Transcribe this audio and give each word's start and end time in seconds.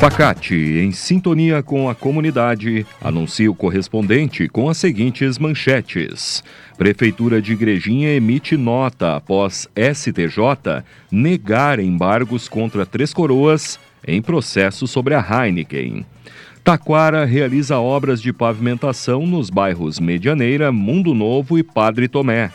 Facate, 0.00 0.54
em 0.54 0.92
sintonia 0.92 1.62
com 1.62 1.86
a 1.86 1.94
comunidade, 1.94 2.86
anuncia 3.02 3.50
o 3.50 3.54
correspondente 3.54 4.48
com 4.48 4.70
as 4.70 4.78
seguintes 4.78 5.38
manchetes. 5.38 6.42
Prefeitura 6.78 7.42
de 7.42 7.52
Igrejinha 7.52 8.14
emite 8.14 8.56
nota 8.56 9.16
após 9.16 9.68
STJ 9.76 10.82
negar 11.12 11.78
embargos 11.78 12.48
contra 12.48 12.86
Três 12.86 13.12
Coroas 13.12 13.78
em 14.08 14.22
processo 14.22 14.86
sobre 14.86 15.14
a 15.14 15.20
Heineken. 15.20 16.06
Taquara 16.64 17.26
realiza 17.26 17.78
obras 17.78 18.22
de 18.22 18.32
pavimentação 18.32 19.26
nos 19.26 19.50
bairros 19.50 20.00
Medianeira, 20.00 20.72
Mundo 20.72 21.12
Novo 21.12 21.58
e 21.58 21.62
Padre 21.62 22.08
Tomé. 22.08 22.50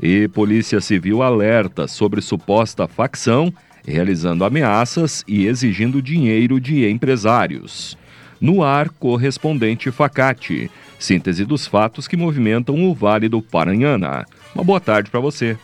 E 0.00 0.28
Polícia 0.28 0.80
Civil 0.80 1.20
alerta 1.20 1.88
sobre 1.88 2.20
suposta 2.20 2.86
facção 2.86 3.52
realizando 3.86 4.44
ameaças 4.44 5.24
e 5.26 5.46
exigindo 5.46 6.02
dinheiro 6.02 6.60
de 6.60 6.88
empresários. 6.88 7.96
No 8.40 8.62
ar, 8.62 8.90
correspondente 8.90 9.90
Facate, 9.90 10.70
síntese 10.98 11.44
dos 11.44 11.66
fatos 11.66 12.06
que 12.06 12.16
movimentam 12.16 12.84
o 12.84 12.94
Vale 12.94 13.28
do 13.28 13.40
Paranhana. 13.40 14.26
Uma 14.54 14.64
boa 14.64 14.80
tarde 14.80 15.10
para 15.10 15.20
você. 15.20 15.56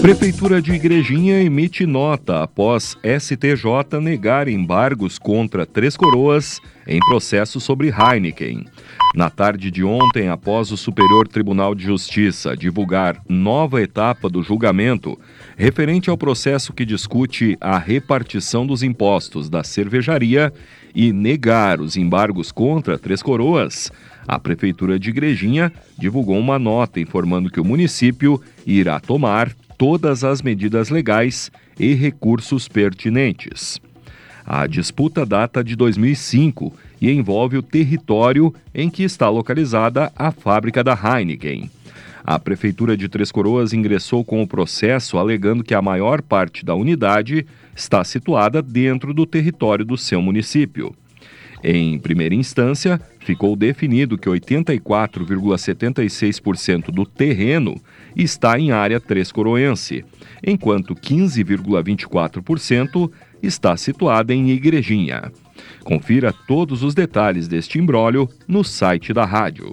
Prefeitura 0.00 0.62
de 0.62 0.72
Igrejinha 0.72 1.42
emite 1.42 1.84
nota 1.84 2.42
após 2.42 2.96
STJ 3.04 4.00
negar 4.00 4.48
embargos 4.48 5.18
contra 5.18 5.66
Três 5.66 5.94
Coroas 5.94 6.58
em 6.86 6.98
processo 7.00 7.60
sobre 7.60 7.92
Heineken. 7.92 8.64
Na 9.14 9.28
tarde 9.28 9.70
de 9.70 9.84
ontem, 9.84 10.28
após 10.28 10.72
o 10.72 10.76
Superior 10.76 11.28
Tribunal 11.28 11.74
de 11.74 11.84
Justiça 11.84 12.56
divulgar 12.56 13.20
nova 13.28 13.82
etapa 13.82 14.30
do 14.30 14.42
julgamento 14.42 15.18
referente 15.54 16.08
ao 16.08 16.16
processo 16.16 16.72
que 16.72 16.86
discute 16.86 17.58
a 17.60 17.76
repartição 17.76 18.66
dos 18.66 18.82
impostos 18.82 19.50
da 19.50 19.62
cervejaria 19.62 20.50
e 20.94 21.12
negar 21.12 21.78
os 21.78 21.98
embargos 21.98 22.50
contra 22.50 22.98
Três 22.98 23.22
Coroas, 23.22 23.92
a 24.26 24.38
Prefeitura 24.38 24.98
de 24.98 25.10
Igrejinha 25.10 25.70
divulgou 25.98 26.38
uma 26.38 26.58
nota 26.58 27.00
informando 27.00 27.50
que 27.50 27.60
o 27.60 27.64
município 27.64 28.40
irá 28.66 28.98
tomar 28.98 29.54
todas 29.80 30.22
as 30.24 30.42
medidas 30.42 30.90
legais 30.90 31.50
e 31.78 31.94
recursos 31.94 32.68
pertinentes. 32.68 33.80
A 34.44 34.66
disputa 34.66 35.24
data 35.24 35.64
de 35.64 35.74
2005 35.74 36.70
e 37.00 37.10
envolve 37.10 37.56
o 37.56 37.62
território 37.62 38.54
em 38.74 38.90
que 38.90 39.02
está 39.02 39.30
localizada 39.30 40.12
a 40.14 40.30
fábrica 40.30 40.84
da 40.84 40.92
Heineken. 40.92 41.70
A 42.22 42.38
Prefeitura 42.38 42.94
de 42.94 43.08
Três 43.08 43.32
Coroas 43.32 43.72
ingressou 43.72 44.22
com 44.22 44.42
o 44.42 44.46
processo 44.46 45.16
alegando 45.16 45.64
que 45.64 45.72
a 45.72 45.80
maior 45.80 46.20
parte 46.20 46.62
da 46.62 46.74
unidade 46.74 47.46
está 47.74 48.04
situada 48.04 48.60
dentro 48.60 49.14
do 49.14 49.24
território 49.24 49.82
do 49.82 49.96
seu 49.96 50.20
município. 50.20 50.94
Em 51.64 51.98
primeira 51.98 52.34
instância, 52.34 53.00
ficou 53.20 53.56
definido 53.56 54.18
que 54.18 54.28
84,76% 54.28 56.90
do 56.90 57.06
terreno 57.06 57.80
está 58.16 58.58
em 58.58 58.72
área 58.72 59.00
Coroense, 59.32 60.04
enquanto 60.46 60.94
15,24% 60.94 63.10
está 63.42 63.74
situada 63.76 64.34
em 64.34 64.50
Igrejinha. 64.50 65.32
Confira 65.84 66.32
todos 66.32 66.82
os 66.82 66.94
detalhes 66.94 67.46
deste 67.48 67.78
imbróglio 67.78 68.28
no 68.46 68.64
site 68.64 69.12
da 69.12 69.24
rádio. 69.24 69.72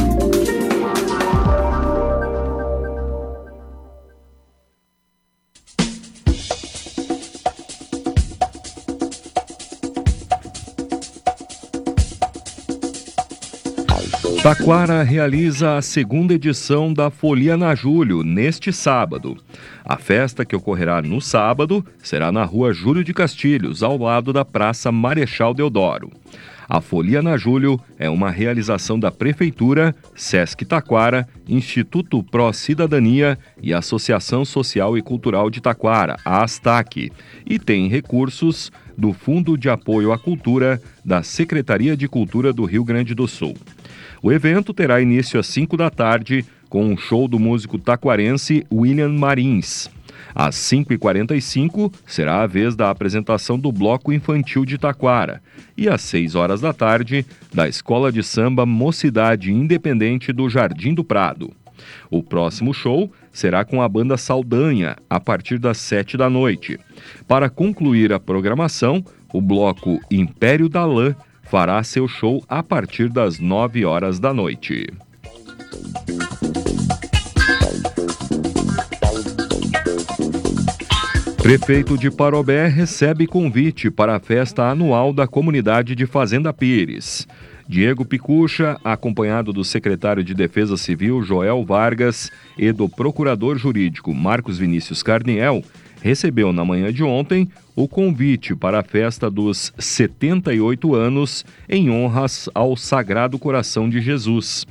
Taquara 14.43 15.03
realiza 15.03 15.77
a 15.77 15.83
segunda 15.83 16.33
edição 16.33 16.91
da 16.91 17.11
Folia 17.11 17.55
na 17.55 17.75
Julho 17.75 18.23
neste 18.23 18.73
sábado. 18.73 19.37
A 19.85 19.97
festa, 19.97 20.43
que 20.43 20.55
ocorrerá 20.55 20.99
no 20.99 21.21
sábado, 21.21 21.85
será 22.01 22.31
na 22.31 22.43
rua 22.43 22.73
Júlio 22.73 23.03
de 23.03 23.13
Castilhos, 23.13 23.83
ao 23.83 23.99
lado 23.99 24.33
da 24.33 24.43
Praça 24.43 24.91
Marechal 24.91 25.53
Deodoro. 25.53 26.09
A 26.67 26.81
Folia 26.81 27.21
na 27.21 27.37
Julho 27.37 27.79
é 27.99 28.09
uma 28.09 28.31
realização 28.31 28.99
da 28.99 29.11
Prefeitura, 29.11 29.93
Sesc 30.15 30.65
Taquara, 30.65 31.27
Instituto 31.47 32.23
Pró 32.23 32.51
Cidadania 32.51 33.37
e 33.61 33.71
Associação 33.71 34.43
Social 34.43 34.97
e 34.97 35.03
Cultural 35.03 35.51
de 35.51 35.61
Taquara, 35.61 36.17
a 36.25 36.43
ASTAC, 36.43 37.11
e 37.45 37.59
tem 37.59 37.87
recursos 37.87 38.71
do 38.97 39.13
Fundo 39.13 39.55
de 39.55 39.69
Apoio 39.69 40.11
à 40.11 40.17
Cultura 40.17 40.81
da 41.05 41.21
Secretaria 41.21 41.95
de 41.95 42.07
Cultura 42.07 42.51
do 42.51 42.65
Rio 42.65 42.83
Grande 42.83 43.13
do 43.13 43.27
Sul. 43.27 43.53
O 44.23 44.31
evento 44.31 44.71
terá 44.71 45.01
início 45.01 45.39
às 45.39 45.47
5 45.47 45.75
da 45.75 45.89
tarde 45.89 46.45
com 46.69 46.85
um 46.85 46.95
show 46.95 47.27
do 47.27 47.39
músico 47.39 47.79
taquarense 47.79 48.63
William 48.71 49.09
Marins. 49.09 49.89
Às 50.35 50.55
5h45 50.55 51.91
será 52.05 52.43
a 52.43 52.47
vez 52.47 52.75
da 52.75 52.91
apresentação 52.91 53.57
do 53.57 53.71
Bloco 53.71 54.13
Infantil 54.13 54.63
de 54.63 54.77
Taquara 54.77 55.41
e 55.75 55.89
às 55.89 56.01
6 56.01 56.35
horas 56.35 56.61
da 56.61 56.71
tarde 56.71 57.25
da 57.51 57.67
Escola 57.67 58.11
de 58.11 58.21
Samba 58.21 58.63
Mocidade 58.63 59.51
Independente 59.51 60.31
do 60.31 60.47
Jardim 60.47 60.93
do 60.93 61.03
Prado. 61.03 61.51
O 62.11 62.21
próximo 62.21 62.75
show 62.75 63.11
será 63.31 63.65
com 63.65 63.81
a 63.81 63.89
banda 63.89 64.17
Saldanha 64.17 64.97
a 65.09 65.19
partir 65.19 65.57
das 65.57 65.79
7 65.79 66.15
da 66.15 66.29
noite. 66.29 66.79
Para 67.27 67.49
concluir 67.49 68.13
a 68.13 68.19
programação, 68.19 69.03
o 69.33 69.41
bloco 69.41 69.99
Império 70.11 70.69
da 70.69 70.85
Lã 70.85 71.15
fará 71.51 71.83
seu 71.83 72.07
show 72.07 72.41
a 72.47 72.63
partir 72.63 73.09
das 73.09 73.37
9 73.37 73.83
horas 73.83 74.21
da 74.21 74.33
noite. 74.33 74.87
Prefeito 81.43 81.97
de 81.97 82.09
Parobé 82.09 82.67
recebe 82.67 83.27
convite 83.27 83.91
para 83.91 84.15
a 84.15 84.19
festa 84.21 84.69
anual 84.69 85.11
da 85.11 85.27
comunidade 85.27 85.93
de 85.93 86.05
Fazenda 86.05 86.53
Pires. 86.53 87.27
Diego 87.67 88.05
Picucha, 88.05 88.79
acompanhado 88.81 89.51
do 89.51 89.65
secretário 89.65 90.23
de 90.23 90.33
Defesa 90.33 90.77
Civil 90.77 91.21
Joel 91.21 91.65
Vargas 91.65 92.31
e 92.57 92.71
do 92.71 92.87
procurador 92.87 93.57
jurídico 93.57 94.13
Marcos 94.13 94.57
Vinícius 94.57 95.03
Carniel, 95.03 95.61
recebeu 96.01 96.53
na 96.53 96.63
manhã 96.63 96.93
de 96.93 97.03
ontem 97.03 97.49
o 97.75 97.87
convite 97.87 98.55
para 98.55 98.79
a 98.79 98.83
festa 98.83 99.29
dos 99.29 99.73
78 99.77 100.93
anos 100.95 101.45
em 101.69 101.89
honras 101.89 102.49
ao 102.53 102.75
Sagrado 102.75 103.39
Coração 103.39 103.89
de 103.89 104.01
Jesus. 104.01 104.65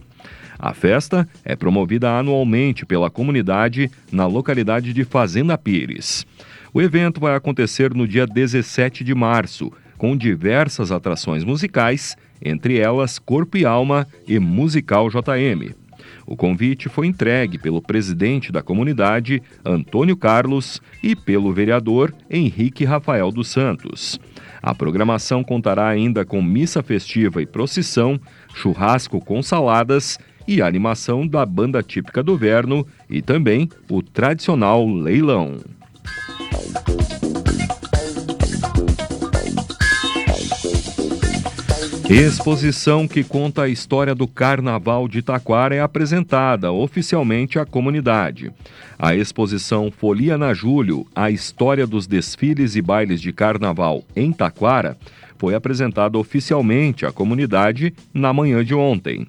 A 0.58 0.74
festa 0.74 1.26
é 1.42 1.56
promovida 1.56 2.18
anualmente 2.18 2.84
pela 2.84 3.10
comunidade 3.10 3.90
na 4.12 4.26
localidade 4.26 4.92
de 4.92 5.04
Fazenda 5.04 5.56
Pires. 5.56 6.26
O 6.72 6.82
evento 6.82 7.20
vai 7.20 7.34
acontecer 7.34 7.94
no 7.94 8.06
dia 8.06 8.26
17 8.26 9.02
de 9.02 9.14
março, 9.14 9.72
com 9.96 10.16
diversas 10.16 10.92
atrações 10.92 11.44
musicais, 11.44 12.16
entre 12.42 12.78
elas 12.78 13.18
Corpo 13.18 13.56
e 13.56 13.64
Alma 13.64 14.06
e 14.28 14.38
Musical 14.38 15.08
JM. 15.08 15.74
O 16.30 16.36
convite 16.36 16.88
foi 16.88 17.08
entregue 17.08 17.58
pelo 17.58 17.82
presidente 17.82 18.52
da 18.52 18.62
comunidade, 18.62 19.42
Antônio 19.64 20.16
Carlos, 20.16 20.80
e 21.02 21.16
pelo 21.16 21.52
vereador 21.52 22.14
Henrique 22.30 22.84
Rafael 22.84 23.32
dos 23.32 23.48
Santos. 23.48 24.16
A 24.62 24.72
programação 24.72 25.42
contará 25.42 25.88
ainda 25.88 26.24
com 26.24 26.40
missa 26.40 26.84
festiva 26.84 27.42
e 27.42 27.46
procissão, 27.46 28.16
churrasco 28.54 29.18
com 29.18 29.42
saladas 29.42 30.20
e 30.46 30.62
animação 30.62 31.26
da 31.26 31.44
banda 31.44 31.82
típica 31.82 32.22
do 32.22 32.36
Verno 32.36 32.86
e 33.08 33.20
também 33.20 33.68
o 33.90 34.00
tradicional 34.00 34.86
leilão. 34.86 35.56
Exposição 42.12 43.06
que 43.06 43.22
conta 43.22 43.62
a 43.62 43.68
história 43.68 44.16
do 44.16 44.26
Carnaval 44.26 45.06
de 45.06 45.22
Taquara 45.22 45.76
é 45.76 45.80
apresentada 45.80 46.72
oficialmente 46.72 47.56
à 47.56 47.64
comunidade. 47.64 48.50
A 48.98 49.14
exposição 49.14 49.92
Folia 49.92 50.36
na 50.36 50.52
Julho, 50.52 51.06
a 51.14 51.30
história 51.30 51.86
dos 51.86 52.08
desfiles 52.08 52.74
e 52.74 52.82
bailes 52.82 53.20
de 53.20 53.32
carnaval 53.32 54.02
em 54.16 54.32
Taquara, 54.32 54.98
foi 55.38 55.54
apresentada 55.54 56.18
oficialmente 56.18 57.06
à 57.06 57.12
comunidade 57.12 57.94
na 58.12 58.32
manhã 58.32 58.64
de 58.64 58.74
ontem. 58.74 59.24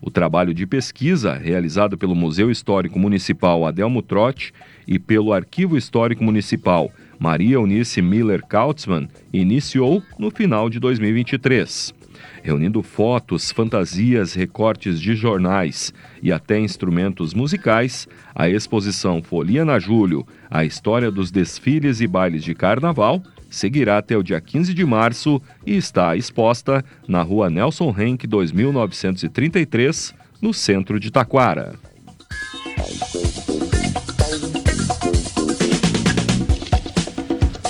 O 0.00 0.08
trabalho 0.08 0.54
de 0.54 0.64
pesquisa, 0.68 1.34
realizado 1.34 1.98
pelo 1.98 2.14
Museu 2.14 2.48
Histórico 2.48 2.96
Municipal 2.96 3.66
Adelmo 3.66 4.02
Trotti 4.02 4.54
e 4.86 5.00
pelo 5.00 5.32
Arquivo 5.32 5.76
Histórico 5.76 6.22
Municipal 6.22 6.92
Maria 7.18 7.56
Eunice 7.56 8.00
Miller 8.00 8.40
Kautzmann, 8.46 9.08
iniciou 9.32 10.00
no 10.16 10.30
final 10.30 10.70
de 10.70 10.78
2023 10.78 11.98
reunindo 12.42 12.82
fotos, 12.82 13.50
fantasias, 13.50 14.34
recortes 14.34 15.00
de 15.00 15.14
jornais 15.14 15.92
e 16.22 16.32
até 16.32 16.58
instrumentos 16.58 17.34
musicais, 17.34 18.08
a 18.34 18.48
exposição 18.48 19.22
Folia 19.22 19.64
na 19.64 19.78
Julho, 19.78 20.26
a 20.50 20.64
história 20.64 21.10
dos 21.10 21.30
desfiles 21.30 22.00
e 22.00 22.06
bailes 22.06 22.42
de 22.42 22.54
carnaval, 22.54 23.22
seguirá 23.50 23.98
até 23.98 24.16
o 24.16 24.22
dia 24.22 24.40
15 24.40 24.72
de 24.72 24.84
março 24.84 25.42
e 25.66 25.76
está 25.76 26.16
exposta 26.16 26.84
na 27.06 27.22
rua 27.22 27.50
Nelson 27.50 27.94
Henk 27.96 28.26
2933, 28.26 30.14
no 30.40 30.54
centro 30.54 30.98
de 30.98 31.10
Taquara. 31.10 31.74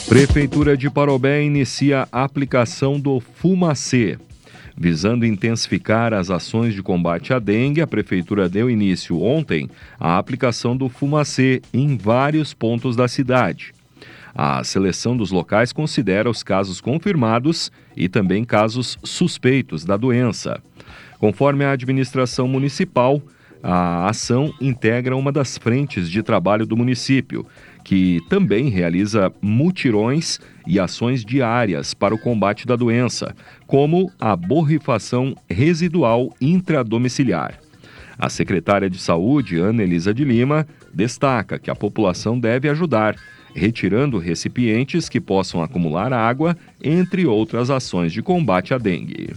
Prefeitura 0.08 0.76
de 0.76 0.90
Parobé 0.90 1.42
inicia 1.42 2.08
a 2.10 2.24
aplicação 2.24 2.98
do 2.98 3.20
Fumacê. 3.20 4.18
Visando 4.82 5.26
intensificar 5.26 6.14
as 6.14 6.30
ações 6.30 6.72
de 6.72 6.82
combate 6.82 7.34
à 7.34 7.38
dengue, 7.38 7.82
a 7.82 7.86
Prefeitura 7.86 8.48
deu 8.48 8.70
início 8.70 9.20
ontem 9.20 9.68
à 9.98 10.16
aplicação 10.16 10.74
do 10.74 10.88
fumacê 10.88 11.60
em 11.70 11.98
vários 11.98 12.54
pontos 12.54 12.96
da 12.96 13.06
cidade. 13.06 13.74
A 14.34 14.64
seleção 14.64 15.14
dos 15.14 15.30
locais 15.30 15.70
considera 15.70 16.30
os 16.30 16.42
casos 16.42 16.80
confirmados 16.80 17.70
e 17.94 18.08
também 18.08 18.42
casos 18.42 18.96
suspeitos 19.04 19.84
da 19.84 19.98
doença. 19.98 20.62
Conforme 21.18 21.62
a 21.62 21.72
administração 21.72 22.48
municipal, 22.48 23.20
a 23.62 24.08
ação 24.08 24.52
integra 24.60 25.16
uma 25.16 25.30
das 25.30 25.58
frentes 25.58 26.08
de 26.08 26.22
trabalho 26.22 26.66
do 26.66 26.76
município, 26.76 27.46
que 27.84 28.20
também 28.28 28.68
realiza 28.68 29.32
mutirões 29.40 30.38
e 30.66 30.78
ações 30.78 31.24
diárias 31.24 31.94
para 31.94 32.14
o 32.14 32.18
combate 32.18 32.66
da 32.66 32.76
doença, 32.76 33.34
como 33.66 34.10
a 34.18 34.34
borrifação 34.36 35.34
residual 35.48 36.34
intradomiciliar. 36.40 37.58
A 38.18 38.28
secretária 38.28 38.90
de 38.90 38.98
Saúde, 38.98 39.58
Ana 39.58 39.82
Elisa 39.82 40.12
de 40.12 40.24
Lima, 40.24 40.66
destaca 40.92 41.58
que 41.58 41.70
a 41.70 41.74
população 41.74 42.38
deve 42.38 42.68
ajudar, 42.68 43.16
retirando 43.54 44.18
recipientes 44.18 45.08
que 45.08 45.20
possam 45.20 45.62
acumular 45.62 46.12
água, 46.12 46.56
entre 46.82 47.26
outras 47.26 47.70
ações 47.70 48.12
de 48.12 48.22
combate 48.22 48.74
à 48.74 48.78
dengue. 48.78 49.30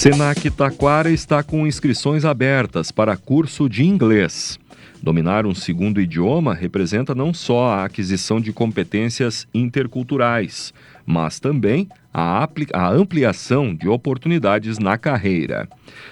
Senac 0.00 0.48
Taquara 0.52 1.10
está 1.10 1.42
com 1.42 1.66
inscrições 1.66 2.24
abertas 2.24 2.90
para 2.90 3.18
curso 3.18 3.68
de 3.68 3.84
inglês. 3.84 4.58
Dominar 5.02 5.44
um 5.44 5.54
segundo 5.54 6.00
idioma 6.00 6.54
representa 6.54 7.14
não 7.14 7.34
só 7.34 7.66
a 7.68 7.84
aquisição 7.84 8.40
de 8.40 8.50
competências 8.50 9.46
interculturais, 9.52 10.72
mas 11.04 11.38
também 11.38 11.86
a, 12.14 12.48
ampliação 12.90 13.74
de 13.74 13.90
oportunidades 13.90 14.78
na 14.78 14.96
carreira. 14.96 15.68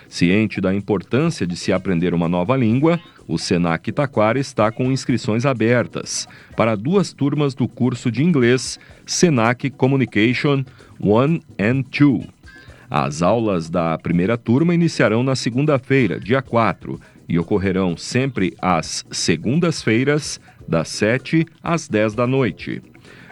Ciente 0.07 0.61
da 0.61 0.75
importância 0.75 1.47
de 1.47 1.57
se 1.57 1.73
aprender 1.73 2.13
uma 2.13 2.29
nova 2.29 2.55
língua, 2.59 3.01
o 3.27 3.39
Senac 3.39 3.91
Taquara 3.91 4.39
está 4.39 4.71
com 4.71 4.93
inscrições 4.93 5.47
abertas 5.47 6.29
para 6.55 6.77
duas 6.77 7.15
turmas 7.15 7.55
do 7.55 7.67
curso 7.67 8.11
de 8.11 8.23
inglês 8.23 8.79
Senac 9.07 9.71
Communication 9.71 10.63
1 11.01 11.41
and 11.59 11.85
2 11.91 12.38
as 12.91 13.23
aulas 13.23 13.69
da 13.69 13.99
primeira 13.99 14.37
turma 14.37 14.75
iniciarão 14.75 15.23
na 15.23 15.37
segunda-feira, 15.37 16.19
dia 16.19 16.41
4, 16.41 17.01
e 17.29 17.39
ocorrerão 17.39 17.97
sempre 17.97 18.57
às 18.61 19.05
segundas-feiras, 19.11 20.41
das 20.67 20.89
7 20.89 21.47
às 21.63 21.89
10 21.89 22.15
da 22.15 22.27
noite. 22.27 22.83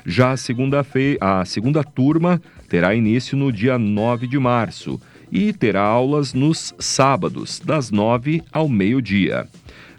Já 0.05 0.33
a 0.33 0.37
segunda, 0.37 0.87
a 1.21 1.45
segunda 1.45 1.83
turma 1.83 2.41
terá 2.69 2.95
início 2.95 3.37
no 3.37 3.51
dia 3.51 3.79
9 3.79 4.27
de 4.27 4.39
março 4.39 5.01
e 5.33 5.53
terá 5.53 5.83
aulas 5.83 6.33
nos 6.33 6.75
sábados, 6.79 7.61
das 7.61 7.91
9 7.91 8.43
ao 8.53 8.69
meio-dia. 8.69 9.49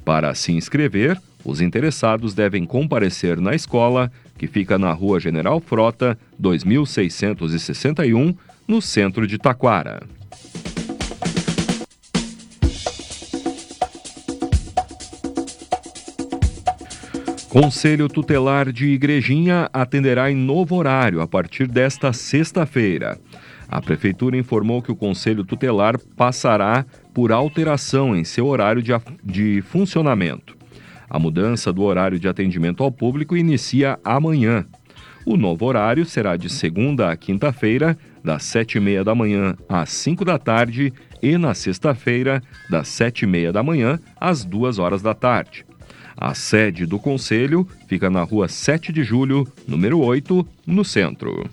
Para 0.06 0.33
se 0.33 0.51
inscrever, 0.54 1.19
os 1.44 1.62
interessados 1.62 2.33
devem 2.33 2.65
comparecer 2.65 3.39
na 3.39 3.54
escola, 3.54 4.12
que 4.38 4.48
fica 4.48 4.77
na 4.77 4.92
Rua 4.92 5.19
General 5.19 5.59
Frota, 5.59 6.18
2661, 6.39 8.36
no 8.68 8.81
centro 8.81 9.25
de 9.25 9.38
Taquara. 9.38 10.04
Conselho 17.50 18.08
Tutelar 18.08 18.72
de 18.72 18.88
Igrejinha 18.88 19.69
atenderá 19.74 20.30
em 20.30 20.36
novo 20.36 20.75
horário 20.75 21.22
a 21.22 21.28
partir 21.28 21.68
desta 21.68 22.12
sexta-feira. 22.12 23.18
A 23.69 23.81
Prefeitura 23.81 24.38
informou 24.38 24.81
que 24.81 24.92
o 24.92 24.95
Conselho 24.95 25.44
Tutelar 25.44 25.97
passará 26.16 26.86
por 27.14 27.31
alteração 27.31 28.16
em 28.16 28.24
seu 28.24 28.47
horário 28.47 28.83
de, 28.83 28.92
de 29.24 29.62
funcionamento. 29.62 30.56
A 31.09 31.18
mudança 31.18 31.71
do 31.71 31.83
horário 31.83 32.19
de 32.19 32.28
atendimento 32.28 32.83
ao 32.83 32.92
público 32.92 33.36
inicia 33.36 33.97
amanhã. 34.04 34.66
O 35.30 35.36
novo 35.36 35.66
horário 35.66 36.06
será 36.06 36.38
de 36.38 36.50
segunda 36.50 37.12
a 37.12 37.18
quinta-feira, 37.18 37.98
das 38.24 38.44
sete 38.44 38.78
e 38.78 38.80
meia 38.80 39.04
da 39.04 39.14
manhã 39.14 39.57
às 39.68 39.90
cinco 39.90 40.24
da 40.24 40.40
tarde 40.40 40.94
e 41.22 41.38
na 41.38 41.54
sexta-feira, 41.54 42.42
das 42.69 42.88
sete 42.88 43.24
e 43.24 43.28
meia 43.28 43.52
da 43.52 43.62
manhã 43.62 44.00
às 44.16 44.46
duas 44.46 44.80
horas 44.80 45.02
da 45.02 45.14
tarde. 45.14 45.66
A 46.16 46.34
sede 46.34 46.86
do 46.86 46.98
Conselho 46.98 47.68
fica 47.90 48.10
na 48.10 48.24
rua 48.24 48.48
7 48.48 48.94
de 48.94 49.04
julho, 49.04 49.46
número 49.68 50.00
8, 50.00 50.48
no 50.66 50.86
centro. 50.86 51.48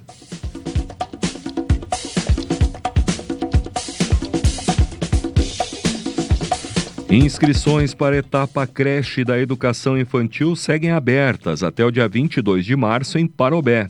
Inscrições 7.17 7.95
para 7.95 8.17
a 8.17 8.19
etapa 8.19 8.67
creche 8.67 9.25
da 9.25 9.39
educação 9.39 9.97
infantil 9.97 10.57
seguem 10.57 10.91
abertas 10.91 11.63
até 11.63 11.85
o 11.85 11.91
dia 11.93 12.09
22 12.09 12.67
de 12.67 12.75
março 12.75 13.17
em 13.17 13.25
Parobé. 13.25 13.89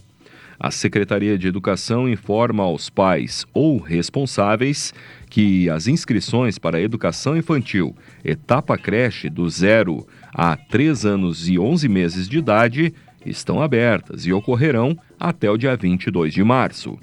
A 0.60 0.70
Secretaria 0.70 1.38
de 1.38 1.48
Educação 1.48 2.06
informa 2.06 2.64
aos 2.64 2.90
pais 2.90 3.46
ou 3.54 3.78
responsáveis 3.78 4.92
que 5.30 5.70
as 5.70 5.86
inscrições 5.86 6.58
para 6.58 6.76
a 6.76 6.82
educação 6.82 7.34
infantil, 7.34 7.96
etapa 8.22 8.76
creche 8.76 9.30
do 9.30 9.48
zero 9.48 10.06
a 10.34 10.54
3 10.54 11.06
anos 11.06 11.48
e 11.48 11.58
11 11.58 11.88
meses 11.88 12.28
de 12.28 12.36
idade, 12.36 12.92
estão 13.24 13.62
abertas 13.62 14.26
e 14.26 14.34
ocorrerão 14.34 14.98
até 15.18 15.50
o 15.50 15.56
dia 15.56 15.74
22 15.74 16.34
de 16.34 16.44
março. 16.44 16.98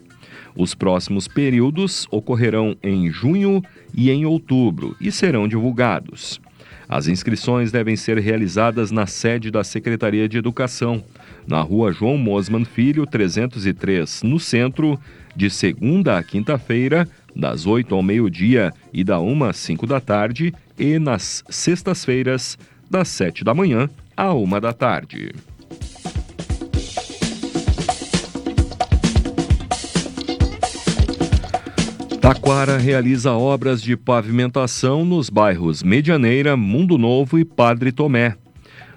Os 0.55 0.75
próximos 0.75 1.27
períodos 1.27 2.07
ocorrerão 2.11 2.75
em 2.83 3.09
junho 3.09 3.63
e 3.93 4.09
em 4.09 4.25
outubro 4.25 4.95
e 4.99 5.11
serão 5.11 5.47
divulgados. 5.47 6.41
As 6.87 7.07
inscrições 7.07 7.71
devem 7.71 7.95
ser 7.95 8.17
realizadas 8.17 8.91
na 8.91 9.07
sede 9.07 9.49
da 9.49 9.63
Secretaria 9.63 10.27
de 10.27 10.37
Educação, 10.37 11.01
na 11.47 11.61
rua 11.61 11.91
João 11.91 12.17
Mosman 12.17 12.65
Filho, 12.65 13.05
303, 13.05 14.23
no 14.23 14.39
centro, 14.39 14.99
de 15.33 15.49
segunda 15.49 16.17
a 16.17 16.23
quinta-feira, 16.23 17.07
das 17.33 17.65
8 17.65 17.95
ao 17.95 18.03
meio-dia 18.03 18.73
e 18.91 19.05
da 19.05 19.21
1 19.21 19.43
às 19.45 19.57
5 19.57 19.87
da 19.87 20.01
tarde, 20.01 20.53
e 20.77 20.99
nas 20.99 21.43
sextas-feiras, 21.49 22.57
das 22.89 23.07
7 23.07 23.45
da 23.45 23.53
manhã 23.53 23.89
à 24.17 24.33
1 24.33 24.59
da 24.59 24.73
tarde. 24.73 25.31
Taquara 32.21 32.77
realiza 32.77 33.33
obras 33.33 33.81
de 33.81 33.97
pavimentação 33.97 35.03
nos 35.03 35.27
bairros 35.27 35.81
Medianeira, 35.81 36.55
Mundo 36.55 36.95
Novo 36.95 37.39
e 37.39 37.43
Padre 37.43 37.91
Tomé. 37.91 38.35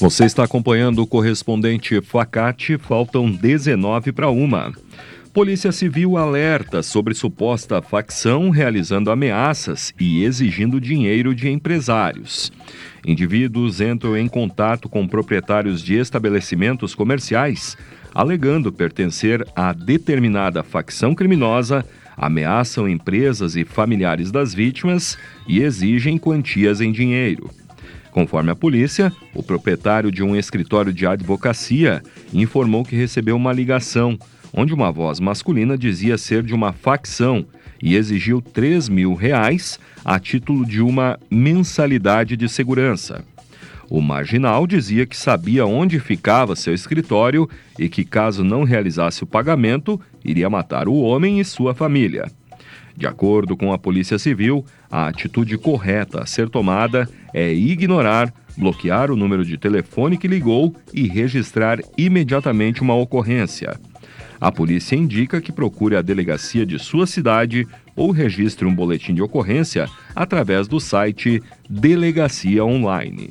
Você 0.00 0.24
está 0.24 0.44
acompanhando 0.44 1.02
o 1.02 1.06
correspondente 1.06 2.00
Facate, 2.00 2.78
faltam 2.78 3.30
19 3.30 4.12
para 4.12 4.30
uma. 4.30 4.72
Polícia 5.30 5.70
Civil 5.70 6.16
alerta 6.16 6.82
sobre 6.82 7.12
suposta 7.12 7.82
facção 7.82 8.48
realizando 8.48 9.10
ameaças 9.10 9.92
e 10.00 10.24
exigindo 10.24 10.80
dinheiro 10.80 11.34
de 11.34 11.50
empresários. 11.50 12.50
Indivíduos 13.06 13.82
entram 13.82 14.16
em 14.16 14.26
contato 14.26 14.88
com 14.88 15.06
proprietários 15.06 15.82
de 15.82 15.96
estabelecimentos 15.96 16.94
comerciais, 16.94 17.76
alegando 18.14 18.72
pertencer 18.72 19.46
a 19.54 19.74
determinada 19.74 20.62
facção 20.62 21.14
criminosa, 21.14 21.84
ameaçam 22.16 22.88
empresas 22.88 23.54
e 23.54 23.66
familiares 23.66 24.30
das 24.30 24.54
vítimas 24.54 25.18
e 25.46 25.60
exigem 25.60 26.16
quantias 26.16 26.80
em 26.80 26.90
dinheiro. 26.90 27.50
Conforme 28.10 28.50
a 28.50 28.56
polícia, 28.56 29.12
o 29.34 29.42
proprietário 29.42 30.10
de 30.10 30.22
um 30.22 30.34
escritório 30.34 30.92
de 30.92 31.06
advocacia 31.06 32.02
informou 32.32 32.84
que 32.84 32.96
recebeu 32.96 33.36
uma 33.36 33.52
ligação 33.52 34.18
onde 34.52 34.74
uma 34.74 34.90
voz 34.90 35.20
masculina 35.20 35.78
dizia 35.78 36.18
ser 36.18 36.42
de 36.42 36.54
uma 36.54 36.72
facção 36.72 37.46
e 37.82 37.94
exigiu 37.94 38.42
3 38.42 38.88
mil 38.88 39.14
reais 39.14 39.78
a 40.04 40.18
título 40.18 40.66
de 40.66 40.82
uma 40.82 41.18
mensalidade 41.30 42.36
de 42.36 42.48
segurança. 42.48 43.24
O 43.88 44.00
marginal 44.00 44.66
dizia 44.66 45.04
que 45.04 45.16
sabia 45.16 45.66
onde 45.66 45.98
ficava 45.98 46.54
seu 46.54 46.72
escritório 46.72 47.48
e 47.78 47.88
que, 47.88 48.04
caso 48.04 48.44
não 48.44 48.62
realizasse 48.62 49.24
o 49.24 49.26
pagamento, 49.26 50.00
iria 50.24 50.48
matar 50.48 50.88
o 50.88 50.94
homem 51.00 51.40
e 51.40 51.44
sua 51.44 51.74
família. 51.74 52.30
De 52.96 53.06
acordo 53.06 53.56
com 53.56 53.72
a 53.72 53.78
Polícia 53.78 54.18
Civil, 54.18 54.64
a 54.90 55.06
atitude 55.08 55.56
correta 55.56 56.22
a 56.22 56.26
ser 56.26 56.48
tomada 56.48 57.08
é 57.32 57.52
ignorar, 57.52 58.32
bloquear 58.56 59.10
o 59.10 59.16
número 59.16 59.44
de 59.44 59.56
telefone 59.56 60.18
que 60.18 60.28
ligou 60.28 60.74
e 60.92 61.06
registrar 61.06 61.78
imediatamente 61.96 62.82
uma 62.82 62.94
ocorrência. 62.94 63.78
A 64.40 64.50
polícia 64.50 64.96
indica 64.96 65.40
que 65.40 65.52
procure 65.52 65.96
a 65.96 66.02
delegacia 66.02 66.64
de 66.64 66.78
sua 66.78 67.06
cidade 67.06 67.66
ou 67.94 68.10
registre 68.10 68.66
um 68.66 68.74
boletim 68.74 69.14
de 69.14 69.22
ocorrência 69.22 69.86
através 70.16 70.66
do 70.66 70.80
site 70.80 71.42
Delegacia 71.68 72.64
Online. 72.64 73.30